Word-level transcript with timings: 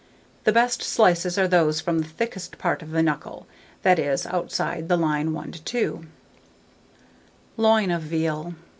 The 0.45 0.51
best 0.51 0.81
slices 0.81 1.37
are 1.37 1.47
those 1.47 1.79
from 1.79 1.99
the 1.99 2.07
thickest 2.07 2.57
part 2.57 2.81
of 2.81 2.89
the 2.89 3.03
knuckle, 3.03 3.45
that 3.83 3.99
is, 3.99 4.25
outside 4.25 4.89
the 4.89 4.97
line 4.97 5.31
1 5.31 5.51
to 5.51 5.61
2. 5.61 6.07
LOIN 7.55 7.91
OF 7.91 8.01
VEAL. 8.01 8.55